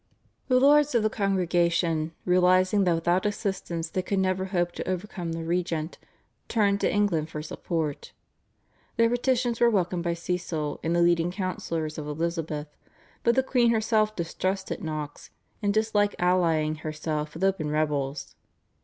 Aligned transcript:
The 0.47 0.59
lords 0.59 0.95
of 0.95 1.03
the 1.03 1.11
Congregation, 1.11 2.13
realising 2.25 2.85
that 2.85 2.95
without 2.95 3.23
assistance 3.23 3.87
they 3.91 4.01
could 4.01 4.17
never 4.17 4.45
hope 4.45 4.71
to 4.71 4.87
overcome 4.89 5.33
the 5.33 5.43
regent, 5.43 5.99
turned 6.47 6.81
to 6.81 6.91
England 6.91 7.29
for 7.29 7.43
support. 7.43 8.11
Their 8.97 9.11
petitions 9.11 9.59
were 9.59 9.69
welcomed 9.69 10.03
by 10.03 10.15
Cecil 10.15 10.79
and 10.81 10.95
the 10.95 11.03
leading 11.03 11.31
counsellors 11.31 11.99
of 11.99 12.07
Elizabeth, 12.07 12.75
but 13.21 13.35
the 13.35 13.43
queen 13.43 13.69
herself 13.69 14.15
distrusted 14.15 14.83
Knox, 14.83 15.29
and 15.61 15.71
disliked 15.71 16.15
allying 16.17 16.77
herself 16.77 17.35
with 17.35 17.43
open 17.43 17.69
rebels. 17.69 18.33